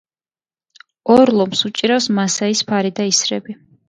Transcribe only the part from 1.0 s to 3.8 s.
ორ ლომს უჭირავს მასაის ფარი და ისრები.